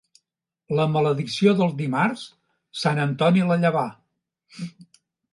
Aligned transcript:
La 0.77 0.85
maledicció 0.93 1.51
del 1.59 1.75
dimarts, 1.81 2.23
sant 2.83 3.01
Antoni 3.03 3.43
la 3.51 3.57
llevà. 3.65 3.83